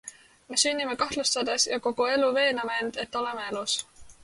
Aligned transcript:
Me 0.53 0.57
sünnime 0.61 0.95
kahtlustades 1.01 1.67
ja 1.73 1.79
kogu 1.89 2.09
elu 2.15 2.33
veename 2.39 2.81
end, 2.87 3.01
et 3.07 3.21
oleme 3.23 3.49
elus. 3.53 3.79